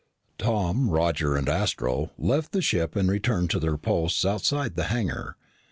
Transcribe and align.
Tom, 0.39 0.89
Roger, 0.89 1.35
and 1.37 1.47
Astro 1.47 2.09
left 2.17 2.53
the 2.53 2.61
ship 2.63 2.95
and 2.95 3.07
returned 3.07 3.51
to 3.51 3.59
their 3.59 3.77
posts 3.77 4.25
outside 4.25 4.75
the 4.75 4.85
hangar. 4.85 5.35